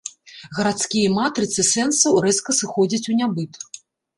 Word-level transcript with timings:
Гарадскія 0.59 1.11
матрыцы 1.17 1.65
сэнсаў 1.73 2.17
рэзка 2.27 2.57
сыходзяць 2.61 3.07
у 3.13 3.19
нябыт. 3.21 3.53